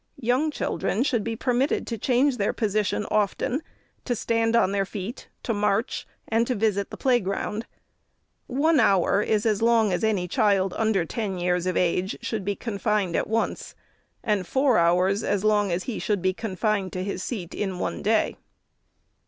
Young 0.19 0.49
children 0.49 1.03
should 1.03 1.23
be 1.23 1.35
permitted 1.35 1.85
to 1.85 1.95
change 1.99 2.37
their 2.37 2.53
position 2.53 3.05
often, 3.11 3.61
to 4.03 4.15
stand 4.15 4.55
on 4.55 4.71
their 4.71 4.83
feet, 4.83 5.27
to 5.43 5.53
march, 5.53 6.07
and 6.27 6.47
to 6.47 6.55
visit 6.55 6.89
the 6.89 6.97
play 6.97 7.19
ground. 7.19 7.67
One 8.47 8.79
hour 8.79 9.21
is 9.21 9.45
as 9.45 9.61
long 9.61 9.93
as 9.93 10.03
any 10.03 10.27
child, 10.27 10.73
under 10.75 11.05
ten 11.05 11.37
years 11.37 11.67
of 11.67 11.75
;>ge, 11.75 12.17
should 12.19 12.43
be 12.43 12.55
confined 12.55 13.15
at 13.15 13.27
once; 13.29 13.75
and 14.23 14.47
four 14.47 14.79
hours 14.79 15.23
as 15.23 15.43
long 15.43 15.71
as 15.71 15.83
he 15.83 15.99
should 15.99 16.23
be 16.23 16.33
confined 16.33 16.91
to 16.93 17.03
his 17.03 17.21
seat 17.21 17.53
in 17.53 17.77
one 17.77 18.01
day. 18.01 18.37